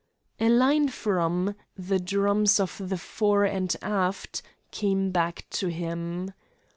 [0.39, 6.33] A line from "The Drums of the Fore and Aft" came back to him.